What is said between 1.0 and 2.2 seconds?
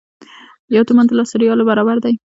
د لسو ریالو برابر دی.